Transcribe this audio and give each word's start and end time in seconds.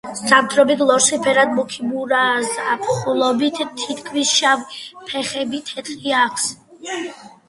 ზამთრობით 0.29 0.79
ლოსი 0.91 1.17
ფერად 1.25 1.51
მუქი 1.57 1.83
მურაა, 1.89 2.39
ზაფხულობით 2.53 3.59
თითქმის 3.81 4.31
შავი, 4.39 4.81
ფეხები 5.11 5.61
თეთრი 5.69 6.17
აქვს. 6.23 6.49